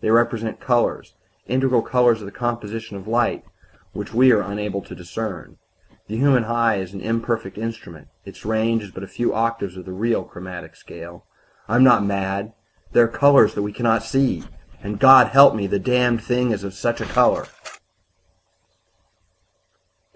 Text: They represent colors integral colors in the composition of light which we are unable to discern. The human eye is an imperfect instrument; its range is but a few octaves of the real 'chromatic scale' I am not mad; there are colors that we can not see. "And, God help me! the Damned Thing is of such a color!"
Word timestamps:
They 0.00 0.10
represent 0.10 0.58
colors 0.58 1.14
integral 1.46 1.82
colors 1.82 2.18
in 2.18 2.26
the 2.26 2.32
composition 2.32 2.96
of 2.96 3.06
light 3.06 3.44
which 3.92 4.12
we 4.12 4.32
are 4.32 4.40
unable 4.40 4.82
to 4.82 4.92
discern. 4.92 5.56
The 6.08 6.16
human 6.16 6.42
eye 6.44 6.78
is 6.80 6.92
an 6.94 7.00
imperfect 7.00 7.56
instrument; 7.56 8.08
its 8.24 8.44
range 8.44 8.82
is 8.82 8.90
but 8.90 9.04
a 9.04 9.06
few 9.06 9.32
octaves 9.32 9.76
of 9.76 9.84
the 9.84 9.92
real 9.92 10.24
'chromatic 10.24 10.74
scale' 10.74 11.24
I 11.68 11.76
am 11.76 11.84
not 11.84 12.04
mad; 12.04 12.54
there 12.90 13.04
are 13.04 13.06
colors 13.06 13.54
that 13.54 13.62
we 13.62 13.72
can 13.72 13.84
not 13.84 14.02
see. 14.02 14.42
"And, 14.82 14.98
God 14.98 15.28
help 15.28 15.54
me! 15.54 15.68
the 15.68 15.78
Damned 15.78 16.24
Thing 16.24 16.50
is 16.50 16.64
of 16.64 16.74
such 16.74 17.00
a 17.00 17.04
color!" 17.04 17.46